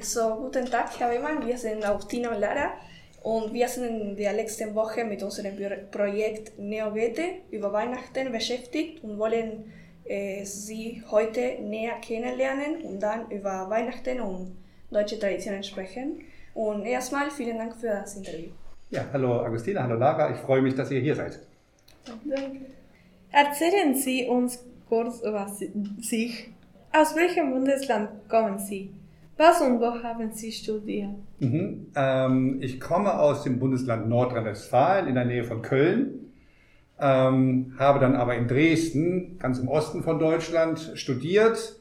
So, 0.00 0.36
guten 0.36 0.66
Tag, 0.66 0.98
Herr 0.98 1.10
Wehmann. 1.10 1.46
Wir 1.46 1.58
sind 1.58 1.84
Agustina 1.84 2.30
und 2.30 2.40
Lara 2.40 2.72
und 3.22 3.52
wir 3.52 3.68
sind 3.68 4.00
in 4.00 4.16
der 4.16 4.32
letzten 4.32 4.74
Woche 4.74 5.04
mit 5.04 5.22
unserem 5.22 5.54
Projekt 5.90 6.58
NeoGete 6.58 7.22
über 7.50 7.72
Weihnachten 7.72 8.32
beschäftigt 8.32 9.02
und 9.02 9.18
wollen 9.18 9.72
äh, 10.04 10.44
Sie 10.44 11.02
heute 11.10 11.60
näher 11.60 11.94
kennenlernen 12.00 12.82
und 12.82 13.00
dann 13.00 13.30
über 13.30 13.68
Weihnachten 13.68 14.20
und 14.20 14.56
deutsche 14.90 15.18
Traditionen 15.18 15.62
sprechen. 15.62 16.22
Und 16.54 16.86
erstmal 16.86 17.30
vielen 17.30 17.58
Dank 17.58 17.76
für 17.76 17.88
das 17.88 18.16
Interview. 18.16 18.50
Ja, 18.90 19.04
hallo 19.12 19.40
Agustina, 19.40 19.82
hallo 19.82 19.96
Lara, 19.96 20.30
ich 20.30 20.38
freue 20.38 20.62
mich, 20.62 20.74
dass 20.74 20.90
ihr 20.90 21.00
hier 21.00 21.16
seid. 21.16 21.40
Danke. 22.04 22.60
Erzählen 23.30 23.94
Sie 23.94 24.26
uns 24.26 24.64
kurz 24.88 25.20
über 25.20 25.48
sich. 26.00 26.50
Aus 26.92 27.14
welchem 27.16 27.50
Bundesland 27.52 28.28
kommen 28.28 28.58
Sie? 28.58 28.92
Was 29.36 29.60
und 29.60 29.80
wo 29.80 30.02
haben 30.02 30.32
Sie 30.32 30.52
studiert? 30.52 31.10
Mhm. 31.40 31.86
Ähm, 31.96 32.58
ich 32.60 32.80
komme 32.80 33.18
aus 33.18 33.42
dem 33.42 33.58
Bundesland 33.58 34.08
Nordrhein-Westfalen 34.08 35.08
in 35.08 35.14
der 35.14 35.24
Nähe 35.24 35.44
von 35.44 35.62
Köln, 35.62 36.32
ähm, 37.00 37.74
habe 37.78 37.98
dann 37.98 38.14
aber 38.14 38.36
in 38.36 38.46
Dresden, 38.46 39.38
ganz 39.38 39.58
im 39.58 39.68
Osten 39.68 40.02
von 40.02 40.18
Deutschland, 40.18 40.92
studiert, 40.94 41.80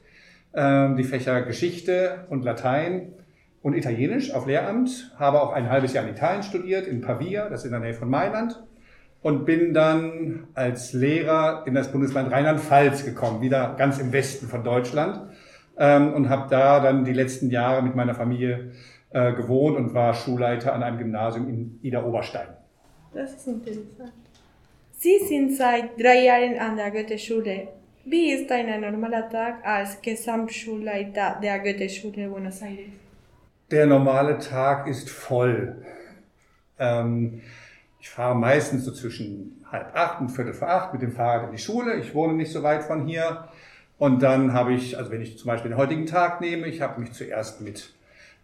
ähm, 0.54 0.96
die 0.96 1.04
Fächer 1.04 1.42
Geschichte 1.42 2.26
und 2.30 2.44
Latein 2.44 3.14
und 3.62 3.76
Italienisch 3.76 4.34
auf 4.34 4.48
Lehramt, 4.48 5.14
habe 5.18 5.42
auch 5.42 5.52
ein 5.52 5.70
halbes 5.70 5.94
Jahr 5.94 6.06
in 6.06 6.12
Italien 6.12 6.44
studiert, 6.44 6.88
in 6.88 7.02
Pavia, 7.02 7.50
das 7.50 7.62
ist 7.62 7.66
in 7.66 7.72
der 7.72 7.82
Nähe 7.82 7.94
von 7.94 8.10
Mailand, 8.10 8.64
und 9.22 9.46
bin 9.46 9.74
dann 9.74 10.48
als 10.56 10.94
Lehrer 10.94 11.66
in 11.68 11.76
das 11.76 11.92
Bundesland 11.92 12.32
Rheinland-Pfalz 12.32 13.06
gekommen, 13.06 13.42
wieder 13.42 13.76
ganz 13.78 14.00
im 14.00 14.12
Westen 14.14 14.48
von 14.48 14.64
Deutschland 14.64 15.22
ähm, 15.82 16.14
und 16.14 16.30
habe 16.30 16.48
da 16.48 16.80
dann 16.80 17.04
die 17.04 17.12
letzten 17.12 17.50
Jahre 17.50 17.82
mit 17.82 17.96
meiner 17.96 18.14
Familie 18.14 18.72
äh, 19.10 19.34
gewohnt 19.34 19.76
und 19.78 19.96
war 19.96 20.14
Schulleiter 20.14 20.74
an 20.74 20.84
einem 20.84 21.00
Gymnasium 21.00 21.50
in 21.50 21.80
Ida 21.82 22.04
Oberstein. 22.04 22.50
Das 23.14 23.34
ist 23.34 23.48
interessant. 23.48 24.14
Sie 24.92 25.18
sind 25.28 25.56
seit 25.56 26.00
drei 26.00 26.26
Jahren 26.26 26.60
an 26.60 26.78
der 26.78 26.92
Goethe-Schule. 26.92 27.70
Wie 28.06 28.32
ist 28.32 28.52
ein 28.52 28.80
normaler 28.80 29.28
Tag 29.28 29.66
als 29.66 30.00
Gesamtschulleiter 30.02 31.40
der 31.42 31.60
Goethe-Schule 31.60 32.30
Buenos 32.30 32.62
Aires? 32.62 32.94
Der 33.72 33.88
normale 33.88 34.38
Tag 34.38 34.88
ist 34.88 35.10
voll. 35.10 35.84
Ähm, 36.78 37.42
ich 38.00 38.10
fahre 38.10 38.36
meistens 38.36 38.86
so 38.86 38.92
zwischen 38.92 39.66
halb 39.72 39.96
acht 39.96 40.22
und 40.22 40.30
viertel 40.30 40.54
vor 40.54 40.70
acht 40.70 40.94
mit 40.94 41.02
dem 41.02 41.12
Fahrrad 41.12 41.46
in 41.46 41.52
die 41.54 41.62
Schule. 41.62 41.96
Ich 41.96 42.14
wohne 42.14 42.34
nicht 42.34 42.52
so 42.52 42.62
weit 42.62 42.84
von 42.84 43.08
hier. 43.08 43.48
Und 44.02 44.24
dann 44.24 44.54
habe 44.54 44.74
ich, 44.74 44.98
also 44.98 45.12
wenn 45.12 45.22
ich 45.22 45.38
zum 45.38 45.46
Beispiel 45.46 45.70
den 45.70 45.78
heutigen 45.78 46.08
Tag 46.08 46.42
nehme, 46.42 46.66
ich 46.66 46.82
habe 46.82 47.00
mich 47.00 47.12
zuerst 47.12 47.62
mit 47.62 47.94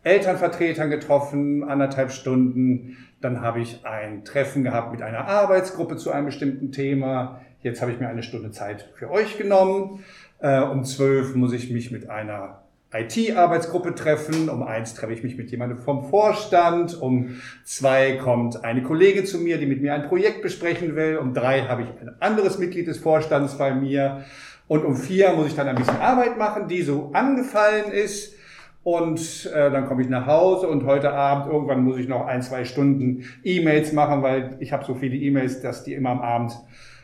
Elternvertretern 0.03 0.91
getroffen, 0.91 1.63
anderthalb 1.63 2.11
Stunden. 2.11 2.95
Dann 3.21 3.41
habe 3.41 3.61
ich 3.61 3.83
ein 3.83 4.23
Treffen 4.23 4.63
gehabt 4.63 4.91
mit 4.91 5.01
einer 5.01 5.27
Arbeitsgruppe 5.27 5.97
zu 5.97 6.11
einem 6.11 6.27
bestimmten 6.27 6.71
Thema. 6.71 7.41
Jetzt 7.63 7.81
habe 7.81 7.91
ich 7.91 7.99
mir 7.99 8.07
eine 8.07 8.21
Stunde 8.21 8.51
Zeit 8.51 8.91
für 8.93 9.09
euch 9.09 9.39
genommen. 9.39 10.03
Äh, 10.37 10.61
um 10.61 10.83
zwölf 10.83 11.33
muss 11.33 11.53
ich 11.53 11.71
mich 11.71 11.89
mit 11.89 12.07
einer 12.07 12.61
IT-Arbeitsgruppe 12.93 13.95
treffen. 13.95 14.49
Um 14.49 14.61
eins 14.61 14.93
treffe 14.93 15.13
ich 15.13 15.23
mich 15.23 15.37
mit 15.37 15.49
jemandem 15.49 15.79
vom 15.79 16.07
Vorstand. 16.07 17.01
Um 17.01 17.41
zwei 17.63 18.17
kommt 18.17 18.63
eine 18.63 18.83
Kollegin 18.83 19.25
zu 19.25 19.39
mir, 19.39 19.57
die 19.57 19.65
mit 19.65 19.81
mir 19.81 19.95
ein 19.95 20.03
Projekt 20.03 20.43
besprechen 20.43 20.95
will. 20.95 21.17
Um 21.17 21.33
drei 21.33 21.63
habe 21.63 21.81
ich 21.81 21.89
ein 21.99 22.11
anderes 22.19 22.59
Mitglied 22.59 22.85
des 22.85 22.99
Vorstands 22.99 23.57
bei 23.57 23.73
mir. 23.73 24.23
Und 24.67 24.85
um 24.85 24.95
vier 24.95 25.33
muss 25.33 25.47
ich 25.47 25.55
dann 25.55 25.67
ein 25.67 25.75
bisschen 25.75 25.99
Arbeit 26.01 26.37
machen, 26.37 26.67
die 26.67 26.81
so 26.81 27.11
angefallen 27.13 27.91
ist. 27.91 28.35
Und 28.83 29.51
äh, 29.53 29.69
dann 29.69 29.85
komme 29.85 30.01
ich 30.01 30.09
nach 30.09 30.27
Hause 30.27 30.69
und 30.69 30.85
heute 30.85 31.11
Abend 31.11 31.51
irgendwann 31.51 31.83
muss 31.83 31.97
ich 31.97 32.07
noch 32.07 32.25
ein, 32.25 32.41
zwei 32.41 32.63
Stunden 32.63 33.25
E-Mails 33.43 33.91
machen, 33.91 34.23
weil 34.23 34.55
ich 34.59 34.71
habe 34.71 34.85
so 34.85 34.95
viele 34.95 35.15
E-Mails, 35.15 35.61
dass 35.61 35.83
die 35.83 35.93
immer 35.93 36.11
am 36.11 36.21
Abend 36.21 36.57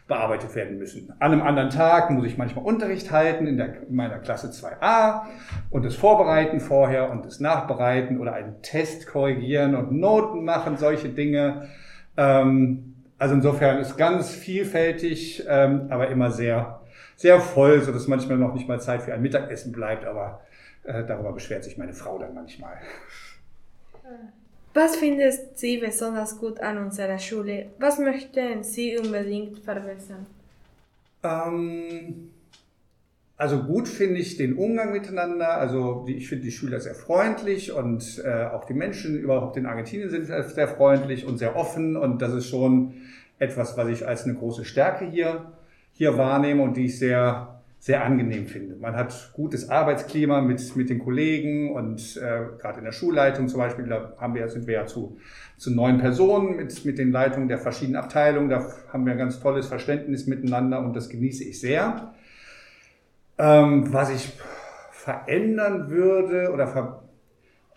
bearbeitet 0.07 0.55
werden 0.55 0.77
müssen. 0.77 1.13
An 1.19 1.31
einem 1.31 1.41
anderen 1.41 1.69
Tag 1.69 2.09
muss 2.09 2.25
ich 2.25 2.37
manchmal 2.37 2.65
Unterricht 2.65 3.11
halten 3.11 3.47
in, 3.47 3.57
der, 3.57 3.87
in 3.87 3.95
meiner 3.95 4.19
Klasse 4.19 4.47
2a 4.47 5.23
und 5.69 5.85
das 5.85 5.95
vorbereiten 5.95 6.59
vorher 6.59 7.09
und 7.11 7.25
das 7.25 7.39
nachbereiten 7.39 8.19
oder 8.19 8.33
einen 8.33 8.61
Test 8.61 9.07
korrigieren 9.07 9.75
und 9.75 9.91
Noten 9.91 10.43
machen, 10.43 10.77
solche 10.77 11.09
Dinge. 11.09 11.69
Ähm, 12.17 12.95
also 13.17 13.35
insofern 13.35 13.79
ist 13.79 13.97
ganz 13.97 14.31
vielfältig, 14.31 15.45
ähm, 15.47 15.87
aber 15.89 16.09
immer 16.09 16.31
sehr 16.31 16.81
sehr 17.15 17.39
voll, 17.39 17.81
so 17.81 17.91
dass 17.91 18.07
manchmal 18.07 18.37
noch 18.37 18.53
nicht 18.53 18.67
mal 18.67 18.81
Zeit 18.81 19.01
für 19.01 19.13
ein 19.13 19.21
Mittagessen 19.21 19.71
bleibt, 19.71 20.05
aber 20.05 20.41
äh, 20.83 21.03
darüber 21.05 21.31
beschwert 21.31 21.63
sich 21.63 21.77
meine 21.77 21.93
Frau 21.93 22.17
dann 22.17 22.33
manchmal. 22.33 22.77
Was 24.73 24.95
findet 24.95 25.57
Sie 25.57 25.77
besonders 25.77 26.37
gut 26.39 26.59
an 26.59 26.77
unserer 26.77 27.19
Schule? 27.19 27.67
Was 27.79 27.99
möchten 27.99 28.63
Sie 28.63 28.97
unbedingt 28.97 29.59
verbessern? 29.59 30.25
Ähm, 31.23 32.31
also 33.37 33.63
gut 33.63 33.87
finde 33.87 34.19
ich 34.19 34.37
den 34.37 34.55
Umgang 34.55 34.91
miteinander. 34.91 35.57
Also 35.57 36.05
ich 36.07 36.27
finde 36.27 36.45
die 36.45 36.51
Schüler 36.51 36.79
sehr 36.79 36.95
freundlich 36.95 37.71
und 37.71 38.21
äh, 38.25 38.45
auch 38.45 38.65
die 38.65 38.73
Menschen 38.73 39.17
überhaupt 39.19 39.57
in 39.57 39.65
Argentinien 39.65 40.09
sind 40.09 40.25
sehr 40.25 40.67
freundlich 40.67 41.25
und 41.25 41.37
sehr 41.37 41.55
offen 41.55 41.95
und 41.95 42.21
das 42.21 42.33
ist 42.33 42.49
schon 42.49 42.93
etwas, 43.39 43.77
was 43.77 43.87
ich 43.89 44.07
als 44.07 44.23
eine 44.23 44.35
große 44.35 44.65
Stärke 44.65 45.05
hier 45.05 45.51
hier 45.93 46.17
wahrnehme 46.17 46.61
und 46.63 46.75
die 46.75 46.85
ich 46.85 46.99
sehr, 46.99 47.61
sehr 47.79 48.03
angenehm 48.03 48.47
finde. 48.47 48.75
Man 48.75 48.95
hat 48.95 49.31
gutes 49.33 49.69
Arbeitsklima 49.69 50.41
mit, 50.41 50.75
mit 50.75 50.89
den 50.89 50.99
Kollegen 50.99 51.71
und 51.73 52.17
äh, 52.17 52.57
gerade 52.59 52.79
in 52.79 52.85
der 52.85 52.91
Schulleitung 52.91 53.47
zum 53.47 53.59
Beispiel, 53.59 53.85
da 53.87 54.13
haben 54.19 54.35
wir, 54.35 54.47
sind 54.49 54.67
wir 54.67 54.73
ja 54.73 54.85
zu, 54.85 55.17
zu 55.57 55.71
neun 55.71 55.99
Personen 55.99 56.55
mit, 56.55 56.85
mit 56.85 56.97
den 56.97 57.11
Leitungen 57.11 57.47
der 57.47 57.59
verschiedenen 57.59 57.97
Abteilungen. 57.97 58.49
Da 58.49 58.65
haben 58.91 59.05
wir 59.05 59.13
ein 59.13 59.19
ganz 59.19 59.39
tolles 59.39 59.67
Verständnis 59.67 60.27
miteinander 60.27 60.79
und 60.79 60.95
das 60.95 61.09
genieße 61.09 61.43
ich 61.43 61.59
sehr. 61.59 62.13
Ähm, 63.37 63.93
was 63.93 64.09
ich 64.11 64.31
verändern 64.91 65.89
würde 65.89 66.51
oder 66.53 66.67
ver 66.67 67.03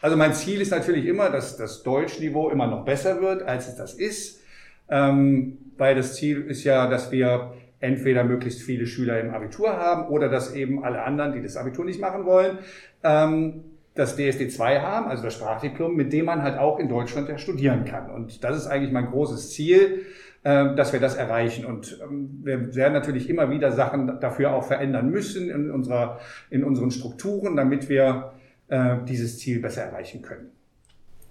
also 0.00 0.16
mein 0.16 0.34
Ziel 0.34 0.60
ist 0.60 0.70
natürlich 0.70 1.06
immer, 1.06 1.30
dass 1.30 1.56
das 1.56 1.82
Deutschniveau 1.82 2.50
immer 2.50 2.66
noch 2.66 2.84
besser 2.84 3.20
wird, 3.22 3.42
als 3.42 3.66
es 3.66 3.76
das 3.76 3.94
ist. 3.94 4.40
Ähm, 4.88 5.58
weil 5.78 5.94
das 5.94 6.14
Ziel 6.14 6.42
ist 6.42 6.64
ja, 6.64 6.86
dass 6.86 7.10
wir 7.10 7.54
entweder 7.80 8.24
möglichst 8.24 8.62
viele 8.62 8.86
Schüler 8.86 9.20
im 9.20 9.34
Abitur 9.34 9.70
haben 9.70 10.08
oder 10.08 10.28
dass 10.28 10.54
eben 10.54 10.84
alle 10.84 11.02
anderen, 11.02 11.32
die 11.32 11.42
das 11.42 11.56
Abitur 11.56 11.84
nicht 11.84 12.00
machen 12.00 12.24
wollen, 12.24 12.58
ähm, 13.02 13.64
das 13.94 14.18
DSD2 14.18 14.80
haben, 14.82 15.08
also 15.08 15.24
das 15.24 15.34
Sprachdiplom, 15.34 15.94
mit 15.94 16.12
dem 16.12 16.26
man 16.26 16.42
halt 16.42 16.58
auch 16.58 16.78
in 16.78 16.88
Deutschland 16.88 17.28
ja 17.28 17.38
studieren 17.38 17.84
kann. 17.84 18.10
Und 18.10 18.44
das 18.44 18.56
ist 18.56 18.66
eigentlich 18.66 18.92
mein 18.92 19.06
großes 19.06 19.52
Ziel, 19.52 20.04
äh, 20.44 20.74
dass 20.74 20.92
wir 20.92 21.00
das 21.00 21.16
erreichen. 21.16 21.64
Und 21.64 21.98
ähm, 22.02 22.40
wir 22.42 22.74
werden 22.74 22.92
natürlich 22.92 23.28
immer 23.28 23.50
wieder 23.50 23.72
Sachen 23.72 24.20
dafür 24.20 24.54
auch 24.54 24.64
verändern 24.64 25.10
müssen 25.10 25.50
in, 25.50 25.70
unserer, 25.70 26.20
in 26.50 26.62
unseren 26.62 26.90
Strukturen, 26.90 27.56
damit 27.56 27.88
wir 27.88 28.32
äh, 28.68 28.96
dieses 29.08 29.38
Ziel 29.38 29.60
besser 29.60 29.82
erreichen 29.82 30.22
können. 30.22 30.50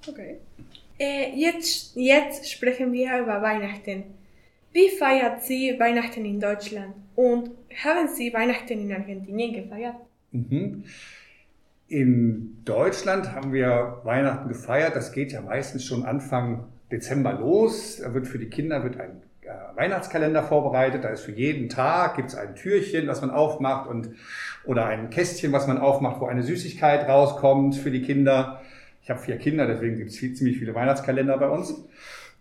Okay. 0.07 0.38
Äh, 1.00 1.35
jetzt, 1.35 1.95
jetzt 1.95 2.50
sprechen 2.50 2.91
wir 2.94 3.19
über 3.19 3.41
Weihnachten. 3.41 4.03
Wie 4.75 4.89
feiert 4.89 5.41
Sie 5.41 5.79
Weihnachten 5.79 6.25
in 6.25 6.41
Deutschland? 6.41 6.95
Und 7.15 7.49
haben 7.81 8.09
Sie 8.13 8.33
Weihnachten 8.33 8.77
in 8.77 8.91
Argentinien 8.91 9.53
gefeiert? 9.53 9.95
Mhm. 10.33 10.83
In 11.87 12.57
Deutschland 12.65 13.31
haben 13.31 13.53
wir 13.53 14.01
Weihnachten 14.03 14.49
gefeiert. 14.49 14.93
Das 14.93 15.13
geht 15.13 15.31
ja 15.31 15.39
meistens 15.39 15.85
schon 15.85 16.03
Anfang 16.03 16.65
Dezember 16.91 17.31
los. 17.31 18.01
Da 18.03 18.13
wird 18.13 18.27
für 18.27 18.37
die 18.37 18.49
Kinder 18.49 18.83
wird 18.83 18.99
ein 18.99 19.21
äh, 19.43 19.77
Weihnachtskalender 19.77 20.43
vorbereitet. 20.43 21.05
Da 21.05 21.07
ist 21.07 21.21
für 21.21 21.31
jeden 21.31 21.69
Tag 21.69 22.17
gibt 22.17 22.27
es 22.31 22.35
ein 22.35 22.55
Türchen, 22.55 23.07
was 23.07 23.21
man 23.21 23.29
aufmacht 23.29 23.87
und 23.87 24.09
oder 24.65 24.87
ein 24.87 25.09
Kästchen, 25.09 25.53
was 25.53 25.67
man 25.67 25.77
aufmacht, 25.77 26.19
wo 26.19 26.25
eine 26.25 26.43
Süßigkeit 26.43 27.07
rauskommt 27.07 27.77
für 27.77 27.91
die 27.91 28.01
Kinder. 28.01 28.61
Ich 29.03 29.09
habe 29.09 29.21
vier 29.21 29.37
Kinder, 29.37 29.67
deswegen 29.67 29.95
gibt 29.95 30.09
es 30.09 30.17
ziemlich 30.17 30.59
viele 30.59 30.75
Weihnachtskalender 30.75 31.37
bei 31.37 31.47
uns. 31.47 31.81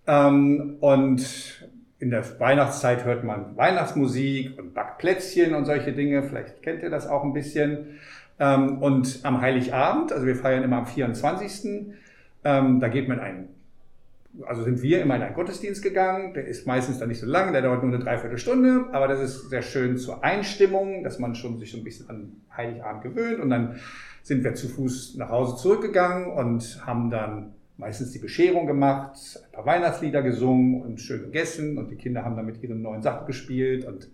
Ähm, 0.08 0.78
und 0.80 1.64
in 2.04 2.10
der 2.10 2.22
Weihnachtszeit 2.38 3.06
hört 3.06 3.24
man 3.24 3.56
Weihnachtsmusik 3.56 4.58
und 4.58 4.74
backt 4.74 4.98
Plätzchen 4.98 5.54
und 5.54 5.64
solche 5.64 5.94
Dinge. 5.94 6.22
Vielleicht 6.22 6.62
kennt 6.62 6.82
ihr 6.82 6.90
das 6.90 7.06
auch 7.06 7.24
ein 7.24 7.32
bisschen. 7.32 7.98
Ähm, 8.38 8.82
und 8.82 9.20
am 9.22 9.40
Heiligabend, 9.40 10.12
also 10.12 10.26
wir 10.26 10.36
feiern 10.36 10.62
immer 10.64 10.76
am 10.76 10.86
24. 10.86 11.94
Ähm, 12.44 12.80
da 12.80 12.88
geht 12.88 13.08
man 13.08 13.20
einen, 13.20 13.48
also 14.46 14.64
sind 14.64 14.82
wir 14.82 15.00
immer 15.00 15.16
in 15.16 15.22
einen 15.22 15.34
Gottesdienst 15.34 15.82
gegangen. 15.82 16.34
Der 16.34 16.46
ist 16.46 16.66
meistens 16.66 16.98
dann 16.98 17.08
nicht 17.08 17.20
so 17.20 17.26
lang, 17.26 17.54
der 17.54 17.62
dauert 17.62 17.82
nur 17.82 17.94
eine 17.94 18.04
Dreiviertelstunde, 18.04 18.84
aber 18.92 19.08
das 19.08 19.20
ist 19.22 19.48
sehr 19.48 19.62
schön 19.62 19.96
zur 19.96 20.22
Einstimmung, 20.22 21.04
dass 21.04 21.18
man 21.18 21.34
schon 21.34 21.58
sich 21.58 21.72
so 21.72 21.78
ein 21.78 21.84
bisschen 21.84 22.10
an 22.10 22.32
Heiligabend 22.54 23.02
gewöhnt. 23.02 23.40
Und 23.40 23.48
dann 23.48 23.80
sind 24.22 24.44
wir 24.44 24.52
zu 24.52 24.68
Fuß 24.68 25.14
nach 25.16 25.30
Hause 25.30 25.56
zurückgegangen 25.56 26.26
und 26.32 26.82
haben 26.84 27.08
dann 27.08 27.54
meistens 27.76 28.12
die 28.12 28.18
Bescherung 28.18 28.66
gemacht, 28.66 29.16
ein 29.44 29.52
paar 29.52 29.66
Weihnachtslieder 29.66 30.22
gesungen 30.22 30.82
und 30.82 31.00
schön 31.00 31.22
gegessen 31.22 31.78
und 31.78 31.90
die 31.90 31.96
Kinder 31.96 32.24
haben 32.24 32.36
dann 32.36 32.46
mit 32.46 32.62
ihren 32.62 32.82
neuen 32.82 33.02
Sachen 33.02 33.26
gespielt 33.26 33.84
und 33.84 34.08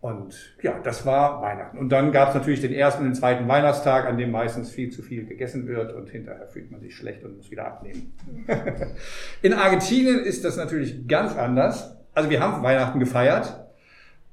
Und 0.00 0.54
ja, 0.62 0.78
das 0.84 1.06
war 1.06 1.42
Weihnachten. 1.42 1.78
Und 1.78 1.88
dann 1.88 2.12
gab 2.12 2.28
es 2.28 2.34
natürlich 2.34 2.60
den 2.60 2.72
ersten 2.72 3.02
und 3.02 3.10
den 3.10 3.14
zweiten 3.14 3.48
Weihnachtstag, 3.48 4.06
an 4.06 4.18
dem 4.18 4.30
meistens 4.30 4.70
viel 4.70 4.90
zu 4.90 5.02
viel 5.02 5.26
gegessen 5.26 5.66
wird 5.66 5.94
und 5.94 6.10
hinterher 6.10 6.46
fühlt 6.46 6.70
man 6.70 6.80
sich 6.80 6.94
schlecht 6.94 7.24
und 7.24 7.36
muss 7.36 7.50
wieder 7.50 7.66
abnehmen. 7.66 8.12
In 9.42 9.54
Argentinien 9.54 10.20
ist 10.20 10.44
das 10.44 10.56
natürlich 10.56 11.08
ganz 11.08 11.34
anders. 11.34 11.96
Also 12.14 12.30
wir 12.30 12.40
haben 12.40 12.62
Weihnachten 12.62 13.00
gefeiert, 13.00 13.66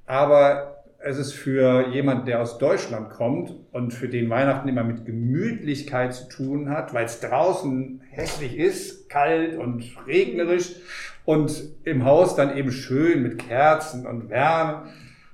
aber 0.06 0.73
es 1.06 1.18
ist 1.18 1.34
für 1.34 1.90
jemand, 1.90 2.28
der 2.28 2.42
aus 2.42 2.58
Deutschland 2.58 3.10
kommt 3.10 3.54
und 3.72 3.92
für 3.92 4.08
den 4.08 4.30
Weihnachten 4.30 4.70
immer 4.70 4.84
mit 4.84 5.06
Gemütlichkeit 5.06 6.14
zu 6.14 6.30
tun 6.30 6.70
hat, 6.70 6.94
weil 6.94 7.06
es 7.06 7.20
draußen 7.20 8.02
hässlich 8.10 8.58
ist, 8.58 9.10
kalt 9.10 9.58
und 9.58 9.84
regnerisch 10.08 10.72
und 11.26 11.62
im 11.84 12.06
Haus 12.06 12.36
dann 12.36 12.56
eben 12.56 12.72
schön 12.72 13.22
mit 13.22 13.40
Kerzen 13.40 14.06
und 14.06 14.30
Wärme 14.30 14.84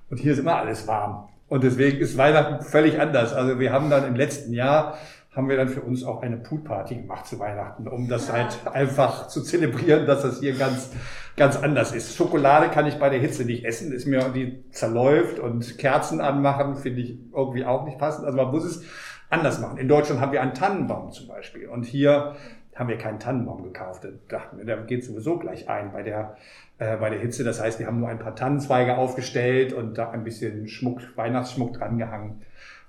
und 0.10 0.18
hier 0.18 0.33
ist 0.33 0.39
immer 0.39 0.56
alles 0.56 0.88
warm. 0.88 1.30
Und 1.48 1.63
deswegen 1.63 2.00
ist 2.00 2.18
Weihnachten 2.18 2.63
völlig 2.63 3.00
anders. 3.00 3.33
Also 3.33 3.60
wir 3.60 3.72
haben 3.72 3.89
dann 3.89 4.07
im 4.07 4.15
letzten 4.15 4.54
Jahr 4.54 4.98
haben 5.35 5.47
wir 5.47 5.57
dann 5.57 5.69
für 5.69 5.81
uns 5.81 6.03
auch 6.03 6.21
eine 6.21 6.37
Poolparty 6.37 6.95
gemacht 6.95 7.27
zu 7.27 7.39
Weihnachten, 7.39 7.87
um 7.87 8.07
das 8.07 8.31
halt 8.31 8.59
einfach 8.73 9.27
zu 9.27 9.43
zelebrieren, 9.43 10.05
dass 10.05 10.23
das 10.23 10.39
hier 10.39 10.53
ganz, 10.53 10.91
ganz 11.37 11.55
anders 11.55 11.93
ist. 11.93 12.15
Schokolade 12.15 12.69
kann 12.69 12.87
ich 12.87 12.95
bei 12.95 13.09
der 13.09 13.19
Hitze 13.19 13.45
nicht 13.45 13.63
essen, 13.63 13.91
ist 13.91 14.07
mir 14.07 14.29
die 14.29 14.63
zerläuft 14.71 15.39
und 15.39 15.77
Kerzen 15.77 16.19
anmachen 16.19 16.75
finde 16.75 17.01
ich 17.01 17.17
irgendwie 17.33 17.63
auch 17.63 17.85
nicht 17.85 17.99
passend. 17.99 18.25
Also 18.25 18.37
man 18.37 18.51
muss 18.51 18.65
es 18.65 18.83
anders 19.29 19.59
machen. 19.59 19.77
In 19.77 19.87
Deutschland 19.87 20.19
haben 20.19 20.31
wir 20.31 20.41
einen 20.41 20.55
Tannenbaum 20.55 21.11
zum 21.11 21.27
Beispiel 21.27 21.69
und 21.69 21.83
hier 21.85 22.35
haben 22.75 22.89
wir 22.89 22.97
keinen 22.97 23.19
Tannenbaum 23.19 23.63
gekauft. 23.63 24.05
Da 24.05 24.09
dachten 24.29 24.57
wir, 24.57 24.65
der 24.65 24.77
geht 24.77 25.03
sowieso 25.03 25.37
gleich 25.37 25.69
ein 25.69 25.91
bei 25.91 26.01
der 26.01 26.37
äh, 26.79 26.95
bei 26.97 27.09
der 27.09 27.19
Hitze. 27.19 27.43
Das 27.43 27.61
heißt, 27.61 27.77
wir 27.77 27.87
haben 27.87 27.99
nur 27.99 28.09
ein 28.09 28.19
paar 28.19 28.35
Tannenzweige 28.35 28.97
aufgestellt 28.97 29.73
und 29.73 29.97
da 29.97 30.09
ein 30.11 30.23
bisschen 30.23 30.67
Schmuck, 30.67 31.01
Weihnachtsschmuck 31.15 31.73
drangehangen. 31.73 32.41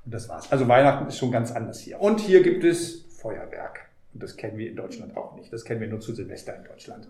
Und 0.05 0.14
das 0.14 0.29
war's. 0.29 0.50
Also 0.50 0.67
Weihnachten 0.69 1.06
ist 1.06 1.19
schon 1.19 1.31
ganz 1.31 1.52
anders 1.52 1.81
hier. 1.81 2.00
Und 2.00 2.20
hier 2.20 2.43
gibt 2.43 2.64
es 2.64 3.05
Feuerwerk. 3.20 3.91
Und 4.12 4.23
das 4.23 4.37
kennen 4.37 4.58
wir 4.58 4.69
in 4.69 4.76
Deutschland 4.76 5.17
auch 5.17 5.37
nicht. 5.37 5.52
Das 5.52 5.64
kennen 5.64 5.81
wir 5.81 5.88
nur 5.88 6.00
zu 6.00 6.14
Silvester 6.14 6.56
in 6.56 6.64
Deutschland. 6.64 7.08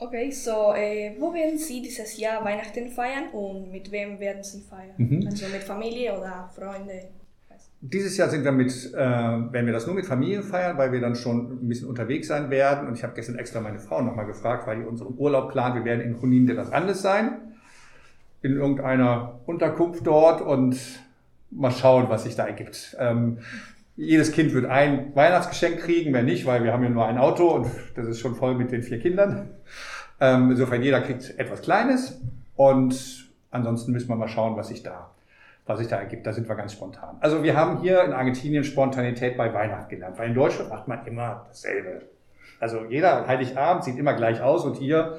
Okay, 0.00 0.30
so, 0.30 0.74
äh, 0.74 1.14
wo 1.18 1.32
werden 1.32 1.56
Sie 1.56 1.80
dieses 1.80 2.18
Jahr 2.18 2.44
Weihnachten 2.44 2.88
feiern 2.88 3.28
und 3.32 3.70
mit 3.70 3.92
wem 3.92 4.18
werden 4.18 4.42
Sie 4.42 4.60
feiern? 4.60 4.94
Mhm. 4.96 5.26
Also 5.26 5.46
mit 5.46 5.62
Familie 5.62 6.18
oder 6.18 6.50
Freunde? 6.52 7.08
Dieses 7.80 8.16
Jahr 8.16 8.28
sind 8.28 8.44
wir 8.44 8.50
mit, 8.50 8.72
äh, 8.92 8.96
werden 8.96 9.66
wir 9.66 9.72
das 9.72 9.86
nur 9.86 9.94
mit 9.94 10.06
Familie 10.06 10.42
feiern, 10.42 10.78
weil 10.78 10.90
wir 10.90 11.00
dann 11.00 11.14
schon 11.14 11.60
ein 11.62 11.68
bisschen 11.68 11.88
unterwegs 11.88 12.28
sein 12.28 12.50
werden. 12.50 12.88
Und 12.88 12.94
ich 12.96 13.04
habe 13.04 13.14
gestern 13.14 13.38
extra 13.38 13.60
meine 13.60 13.78
Frau 13.78 14.02
nochmal 14.02 14.26
gefragt, 14.26 14.66
weil 14.66 14.78
die 14.78 14.84
unseren 14.84 15.14
Urlaub 15.18 15.52
plant. 15.52 15.76
Wir 15.76 15.84
werden 15.84 16.00
in 16.00 16.18
Junin 16.20 16.46
de 16.46 16.56
las 16.56 16.72
Andes 16.72 17.02
sein, 17.02 17.54
in 18.42 18.56
irgendeiner 18.56 19.40
Unterkunft 19.46 20.06
dort 20.06 20.40
und 20.40 20.76
mal 21.54 21.70
schauen, 21.70 22.08
was 22.08 22.24
sich 22.24 22.36
da 22.36 22.46
ergibt. 22.46 22.96
Ähm, 22.98 23.38
jedes 23.96 24.32
Kind 24.32 24.52
wird 24.52 24.66
ein 24.66 25.14
Weihnachtsgeschenk 25.14 25.80
kriegen, 25.80 26.10
mehr 26.10 26.22
nicht, 26.22 26.46
weil 26.46 26.64
wir 26.64 26.72
haben 26.72 26.82
ja 26.82 26.90
nur 26.90 27.06
ein 27.06 27.18
Auto 27.18 27.48
und 27.48 27.66
das 27.94 28.06
ist 28.06 28.18
schon 28.18 28.34
voll 28.34 28.54
mit 28.54 28.72
den 28.72 28.82
vier 28.82 28.98
Kindern. 28.98 29.50
Ähm, 30.20 30.50
insofern 30.50 30.82
jeder 30.82 31.00
kriegt 31.00 31.38
etwas 31.38 31.62
Kleines 31.62 32.20
und 32.56 33.30
ansonsten 33.50 33.92
müssen 33.92 34.08
wir 34.08 34.16
mal 34.16 34.28
schauen, 34.28 34.56
was 34.56 34.68
sich 34.68 34.82
da 34.82 35.10
was 35.66 35.78
sich 35.78 35.88
da 35.88 35.96
ergibt. 35.96 36.26
Da 36.26 36.32
sind 36.32 36.48
wir 36.48 36.56
ganz 36.56 36.72
spontan. 36.72 37.16
Also 37.20 37.42
wir 37.42 37.56
haben 37.56 37.80
hier 37.80 38.04
in 38.04 38.12
Argentinien 38.12 38.64
Spontanität 38.64 39.36
bei 39.36 39.52
Weihnachten 39.52 39.88
gelernt, 39.88 40.18
weil 40.18 40.28
in 40.28 40.34
Deutschland 40.34 40.70
macht 40.70 40.88
man 40.88 41.06
immer 41.06 41.46
dasselbe. 41.48 42.02
Also 42.60 42.84
jeder 42.88 43.26
Heiligabend 43.26 43.84
sieht 43.84 43.98
immer 43.98 44.14
gleich 44.14 44.40
aus 44.40 44.64
und 44.64 44.76
hier 44.76 45.18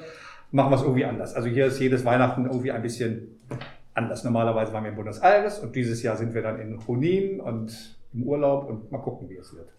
machen 0.52 0.70
wir 0.70 0.76
es 0.76 0.82
irgendwie 0.82 1.04
anders. 1.04 1.34
Also 1.34 1.48
hier 1.48 1.66
ist 1.66 1.80
jedes 1.80 2.04
Weihnachten 2.04 2.46
irgendwie 2.46 2.72
ein 2.72 2.82
bisschen 2.82 3.40
anders. 3.96 4.24
Normalerweise 4.24 4.72
waren 4.72 4.84
wir 4.84 4.90
in 4.90 4.96
Buenos 4.96 5.18
Aires 5.18 5.58
und 5.58 5.74
dieses 5.74 6.02
Jahr 6.02 6.16
sind 6.16 6.34
wir 6.34 6.42
dann 6.42 6.60
in 6.60 6.78
Junin 6.78 7.40
und 7.40 7.98
im 8.12 8.22
Urlaub 8.22 8.68
und 8.68 8.92
mal 8.92 8.98
gucken, 8.98 9.28
wie 9.28 9.36
es 9.36 9.54
wird. 9.54 9.72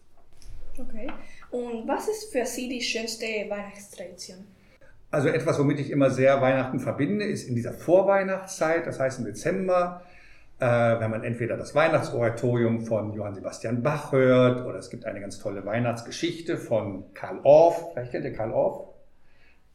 Okay. 0.80 1.08
Und 1.52 1.88
was 1.88 2.08
ist 2.08 2.32
für 2.32 2.46
Sie 2.46 2.70
die 2.70 2.82
schönste 2.82 3.26
Weihnachtstradition? 3.26 4.46
Also 5.10 5.30
etwas, 5.30 5.58
womit 5.58 5.80
ich 5.80 5.90
immer 5.90 6.10
sehr 6.10 6.42
Weihnachten 6.42 6.80
verbinde, 6.80 7.26
ist 7.26 7.48
in 7.48 7.56
dieser 7.56 7.72
Vorweihnachtszeit, 7.72 8.86
das 8.86 9.00
heißt 9.00 9.20
im 9.20 9.26
Dezember, 9.26 10.02
äh, 10.60 10.66
wenn 10.66 11.10
man 11.10 11.24
entweder 11.24 11.56
das 11.56 11.74
Weihnachtsoratorium 11.74 12.82
von 12.82 13.14
Johann 13.14 13.34
Sebastian 13.34 13.84
Bach 13.84 14.12
hört 14.12 14.66
oder 14.66 14.78
es 14.78 14.90
gibt 14.90 15.06
eine 15.06 15.22
ganz 15.22 15.40
tolle 15.40 15.66
Weihnachtsgeschichte 15.66 16.58
von 16.58 17.14
Karl 17.14 17.40
Orff. 17.44 17.94
Vielleicht 17.94 18.12
kennt 18.12 18.26
ihr 18.26 18.34
Karl 18.34 18.52
Orff? 18.52 18.97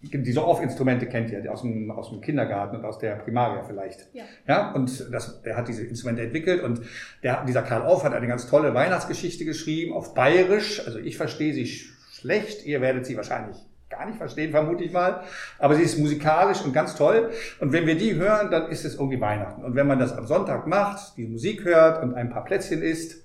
Diese 0.02 0.44
Orff-Instrumente 0.44 1.06
kennt 1.06 1.30
ihr 1.30 1.50
aus 1.52 1.62
dem, 1.62 1.90
aus 1.90 2.10
dem 2.10 2.20
Kindergarten 2.20 2.76
und 2.76 2.84
aus 2.84 2.98
der 2.98 3.16
Primaria 3.16 3.62
vielleicht. 3.62 4.08
Ja. 4.12 4.24
ja 4.48 4.72
und 4.72 5.12
das, 5.12 5.40
er 5.44 5.56
hat 5.56 5.68
diese 5.68 5.84
Instrumente 5.84 6.22
entwickelt 6.22 6.62
und 6.62 6.80
der, 7.22 7.44
dieser 7.44 7.62
Karl 7.62 7.82
Orff 7.82 8.02
hat 8.02 8.12
eine 8.12 8.26
ganz 8.26 8.48
tolle 8.48 8.74
Weihnachtsgeschichte 8.74 9.44
geschrieben 9.44 9.92
auf 9.92 10.14
Bayerisch. 10.14 10.84
Also 10.84 10.98
ich 10.98 11.16
verstehe 11.16 11.54
sie 11.54 11.66
schlecht, 11.66 12.66
ihr 12.66 12.80
werdet 12.80 13.06
sie 13.06 13.16
wahrscheinlich 13.16 13.56
gar 13.92 14.06
nicht 14.06 14.18
verstehen, 14.18 14.50
vermute 14.50 14.82
ich 14.82 14.92
mal. 14.92 15.22
Aber 15.58 15.76
sie 15.76 15.82
ist 15.82 15.98
musikalisch 15.98 16.62
und 16.62 16.72
ganz 16.72 16.96
toll. 16.96 17.30
Und 17.60 17.72
wenn 17.72 17.86
wir 17.86 17.96
die 17.96 18.14
hören, 18.14 18.50
dann 18.50 18.70
ist 18.70 18.84
es 18.84 18.94
irgendwie 18.94 19.20
Weihnachten. 19.20 19.62
Und 19.62 19.76
wenn 19.76 19.86
man 19.86 19.98
das 19.98 20.12
am 20.12 20.26
Sonntag 20.26 20.66
macht, 20.66 21.16
die 21.16 21.26
Musik 21.26 21.64
hört 21.64 22.02
und 22.02 22.14
ein 22.14 22.30
paar 22.30 22.44
Plätzchen 22.44 22.82
isst 22.82 23.22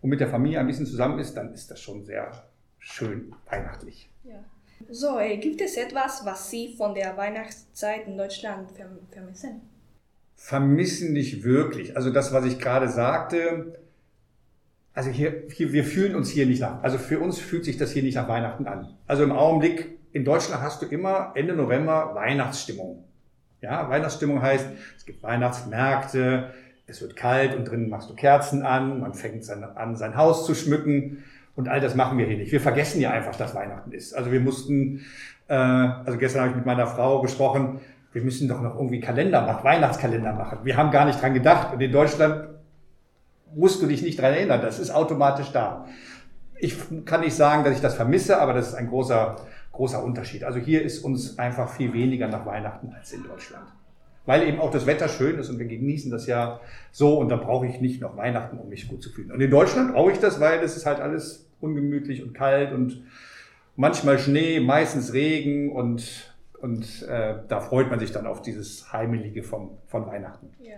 und 0.00 0.08
mit 0.10 0.20
der 0.20 0.28
Familie 0.28 0.60
ein 0.60 0.66
bisschen 0.66 0.86
zusammen 0.86 1.18
ist, 1.18 1.36
dann 1.36 1.52
ist 1.52 1.70
das 1.70 1.80
schon 1.80 2.04
sehr 2.04 2.30
schön 2.78 3.34
weihnachtlich. 3.50 4.10
Ja. 4.22 4.36
So, 4.90 5.18
äh, 5.18 5.36
gibt 5.38 5.60
es 5.60 5.76
etwas, 5.76 6.24
was 6.24 6.50
Sie 6.50 6.74
von 6.76 6.94
der 6.94 7.16
Weihnachtszeit 7.16 8.06
in 8.06 8.16
Deutschland 8.16 8.70
vermissen? 9.10 9.62
Vermissen 10.36 11.12
nicht 11.12 11.42
wirklich. 11.42 11.96
Also 11.96 12.10
das, 12.10 12.32
was 12.32 12.44
ich 12.44 12.58
gerade 12.58 12.88
sagte, 12.88 13.78
also 14.92 15.10
hier, 15.10 15.42
hier, 15.50 15.72
wir 15.72 15.84
fühlen 15.84 16.14
uns 16.14 16.30
hier 16.30 16.46
nicht 16.46 16.60
nach, 16.60 16.82
also 16.82 16.98
für 16.98 17.18
uns 17.18 17.38
fühlt 17.38 17.64
sich 17.64 17.76
das 17.76 17.90
hier 17.90 18.02
nicht 18.02 18.14
nach 18.14 18.28
Weihnachten 18.28 18.66
an. 18.66 18.96
Also 19.06 19.24
im 19.24 19.32
Augenblick 19.32 19.98
in 20.12 20.24
Deutschland 20.24 20.62
hast 20.62 20.82
du 20.82 20.86
immer 20.86 21.32
Ende 21.34 21.54
November 21.54 22.14
Weihnachtsstimmung. 22.14 23.04
Ja, 23.60 23.88
Weihnachtsstimmung 23.88 24.40
heißt, 24.40 24.66
es 24.96 25.04
gibt 25.04 25.22
Weihnachtsmärkte, 25.22 26.52
es 26.86 27.00
wird 27.00 27.16
kalt 27.16 27.56
und 27.56 27.64
drinnen 27.64 27.88
machst 27.88 28.10
du 28.10 28.14
Kerzen 28.14 28.62
an, 28.62 29.00
man 29.00 29.14
fängt 29.14 29.48
an, 29.50 29.96
sein 29.96 30.16
Haus 30.16 30.46
zu 30.46 30.54
schmücken 30.54 31.24
und 31.56 31.68
all 31.68 31.80
das 31.80 31.94
machen 31.94 32.18
wir 32.18 32.26
hier 32.26 32.36
nicht. 32.36 32.52
Wir 32.52 32.60
vergessen 32.60 33.00
ja 33.00 33.10
einfach, 33.10 33.36
dass 33.36 33.54
Weihnachten 33.54 33.92
ist. 33.92 34.14
Also 34.14 34.32
wir 34.32 34.40
mussten, 34.40 35.04
äh, 35.48 35.54
also 35.54 36.18
gestern 36.18 36.42
habe 36.42 36.50
ich 36.50 36.56
mit 36.56 36.66
meiner 36.66 36.86
Frau 36.86 37.20
gesprochen, 37.20 37.80
wir 38.12 38.22
müssen 38.22 38.48
doch 38.48 38.60
noch 38.60 38.76
irgendwie 38.76 39.00
Kalender 39.00 39.40
machen, 39.40 39.64
Weihnachtskalender 39.64 40.32
machen. 40.32 40.58
Wir 40.62 40.76
haben 40.76 40.90
gar 40.90 41.04
nicht 41.04 41.20
dran 41.20 41.34
gedacht 41.34 41.72
und 41.74 41.80
in 41.80 41.90
Deutschland 41.90 42.48
musst 43.54 43.82
du 43.82 43.86
dich 43.86 44.02
nicht 44.02 44.20
dran 44.20 44.34
erinnern, 44.34 44.60
das 44.62 44.78
ist 44.78 44.90
automatisch 44.90 45.50
da. 45.52 45.86
Ich 46.58 46.76
kann 47.04 47.20
nicht 47.20 47.34
sagen, 47.34 47.64
dass 47.64 47.74
ich 47.74 47.80
das 47.80 47.94
vermisse, 47.94 48.40
aber 48.40 48.52
das 48.52 48.68
ist 48.68 48.74
ein 48.74 48.88
großer 48.88 49.36
großer 49.74 50.02
Unterschied. 50.02 50.44
Also 50.44 50.58
hier 50.58 50.82
ist 50.82 51.00
uns 51.00 51.38
einfach 51.38 51.68
viel 51.68 51.92
weniger 51.92 52.28
nach 52.28 52.46
Weihnachten 52.46 52.92
als 52.96 53.12
in 53.12 53.22
Deutschland. 53.22 53.66
Weil 54.26 54.48
eben 54.48 54.58
auch 54.58 54.70
das 54.70 54.86
Wetter 54.86 55.08
schön 55.08 55.38
ist 55.38 55.50
und 55.50 55.58
wir 55.58 55.66
genießen 55.66 56.10
das 56.10 56.26
ja 56.26 56.60
so 56.90 57.18
und 57.18 57.28
da 57.28 57.36
brauche 57.36 57.66
ich 57.66 57.80
nicht 57.80 58.00
noch 58.00 58.16
Weihnachten, 58.16 58.56
um 58.56 58.70
mich 58.70 58.88
gut 58.88 59.02
zu 59.02 59.10
fühlen. 59.10 59.30
Und 59.30 59.40
in 59.40 59.50
Deutschland 59.50 59.92
brauche 59.92 60.12
ich 60.12 60.18
das, 60.18 60.40
weil 60.40 60.60
es 60.60 60.76
ist 60.76 60.86
halt 60.86 61.00
alles 61.00 61.43
ungemütlich 61.60 62.22
und 62.22 62.34
kalt 62.34 62.72
und 62.72 63.04
manchmal 63.76 64.18
Schnee, 64.18 64.60
meistens 64.60 65.12
Regen 65.12 65.72
und, 65.72 66.34
und 66.60 67.02
äh, 67.02 67.36
da 67.48 67.60
freut 67.60 67.90
man 67.90 67.98
sich 68.00 68.12
dann 68.12 68.26
auf 68.26 68.42
dieses 68.42 68.92
Heimelige 68.92 69.42
vom, 69.42 69.78
von 69.86 70.06
Weihnachten. 70.06 70.50
Ja. 70.60 70.76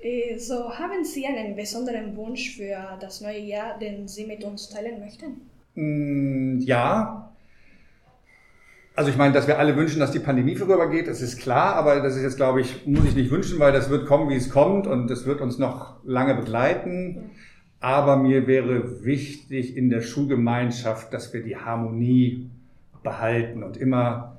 Äh, 0.00 0.38
so, 0.38 0.70
haben 0.70 1.04
Sie 1.04 1.26
einen 1.26 1.56
besonderen 1.56 2.16
Wunsch 2.16 2.56
für 2.56 2.98
das 3.00 3.20
neue 3.20 3.40
Jahr, 3.40 3.78
den 3.78 4.08
Sie 4.08 4.26
mit 4.26 4.44
uns 4.44 4.68
teilen 4.68 5.00
möchten? 5.00 5.40
Mm, 5.74 6.60
ja, 6.60 7.34
also 8.96 9.10
ich 9.10 9.16
meine, 9.16 9.34
dass 9.34 9.48
wir 9.48 9.58
alle 9.58 9.74
wünschen, 9.76 9.98
dass 9.98 10.12
die 10.12 10.20
Pandemie 10.20 10.54
vorübergeht, 10.54 11.08
das 11.08 11.20
ist 11.20 11.40
klar, 11.40 11.74
aber 11.74 12.00
das 12.00 12.14
ist 12.14 12.22
jetzt, 12.22 12.36
glaube 12.36 12.60
ich, 12.60 12.86
muss 12.86 13.04
ich 13.04 13.16
nicht 13.16 13.30
wünschen, 13.30 13.58
weil 13.58 13.72
das 13.72 13.90
wird 13.90 14.06
kommen, 14.06 14.28
wie 14.30 14.36
es 14.36 14.50
kommt 14.50 14.86
und 14.86 15.10
es 15.10 15.26
wird 15.26 15.40
uns 15.40 15.58
noch 15.58 15.96
lange 16.04 16.36
begleiten. 16.36 17.32
Aber 17.84 18.16
mir 18.16 18.46
wäre 18.46 19.04
wichtig 19.04 19.76
in 19.76 19.90
der 19.90 20.00
Schulgemeinschaft, 20.00 21.12
dass 21.12 21.34
wir 21.34 21.42
die 21.42 21.58
Harmonie 21.58 22.48
behalten 23.02 23.62
und 23.62 23.76
immer 23.76 24.38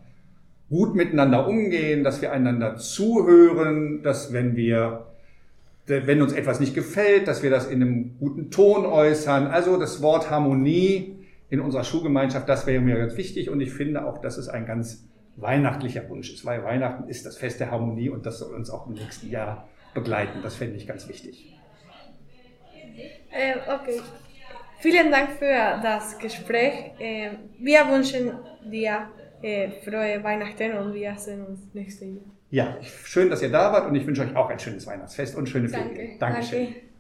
gut 0.68 0.96
miteinander 0.96 1.48
umgehen, 1.48 2.04
dass 2.04 2.24
wir 2.24 2.32
einander 2.32 2.78
zuhören, 2.78 4.02
dass 4.02 4.34
wenn 4.34 4.56
wir, 4.56 5.06
wenn 5.86 6.24
uns 6.24 6.34
etwas 6.34 6.60
nicht 6.60 6.74
gefällt, 6.74 7.28
dass 7.28 7.44
wir 7.44 7.52
das 7.52 7.68
in 7.68 7.84
einem 7.84 8.18
guten 8.18 8.50
Ton 8.50 8.84
äußern. 8.84 9.46
Also 9.46 9.78
das 9.78 10.02
Wort 10.02 10.32
Harmonie 10.32 11.14
in 11.52 11.60
unserer 11.60 11.84
Schulgemeinschaft, 11.84 12.50
das 12.50 12.66
wäre 12.66 12.82
mir 12.82 12.98
ganz 12.98 13.16
wichtig 13.16 13.52
und 13.52 13.62
ich 13.62 13.72
finde 13.72 14.08
auch, 14.08 14.18
dass 14.18 14.40
es 14.40 14.48
ein 14.48 14.66
ganz 14.66 15.08
weihnachtlicher 15.36 16.10
Wunsch 16.10 16.34
ist, 16.34 16.46
weil 16.46 16.64
Weihnachten 16.64 17.08
ist 17.10 17.28
das 17.28 17.38
Fest 17.38 17.60
der 17.60 17.70
Harmonie 17.70 18.10
und 18.10 18.26
das 18.26 18.40
soll 18.40 18.56
uns 18.56 18.72
auch 18.72 18.88
im 18.88 18.94
nächsten 18.94 19.30
Jahr 19.30 19.70
begleiten. 19.94 20.40
Das 20.42 20.56
fände 20.56 20.78
ich 20.78 20.88
ganz 20.88 21.08
wichtig. 21.08 21.56
Äh, 23.32 23.56
okay. 23.74 24.02
Vielen 24.80 25.12
Dank 25.12 25.32
für 25.40 25.80
das 25.82 26.18
Gespräch. 26.20 26.92
Äh, 27.00 27.32
wir 27.60 27.88
wünschen 27.90 28.32
dir 28.64 29.10
äh, 29.42 29.70
frohe 29.84 30.24
Weihnachten 30.24 30.78
und 30.78 30.94
wir 30.94 31.16
sehen 31.18 31.46
uns 31.46 31.60
nächstes 31.74 32.08
Jahr. 32.08 32.36
Ja, 32.52 32.78
schön, 32.82 33.30
dass 33.30 33.42
ihr 33.42 33.52
da 33.52 33.72
wart 33.72 33.88
und 33.88 33.96
ich 33.96 34.06
wünsche 34.06 34.22
euch 34.22 34.36
auch 34.36 34.50
ein 34.50 34.60
schönes 34.60 34.86
Weihnachtsfest 34.86 35.36
und 35.36 35.50
schöne 35.50 35.68
Danke. 35.68 35.96
Ferien. 35.96 36.20
Dankeschön. 36.20 36.66
Danke. 36.66 36.95